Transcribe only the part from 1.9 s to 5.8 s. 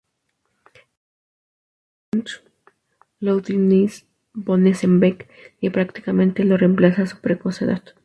Theodor Friedrich Ludwig Nees von Esenbeck, y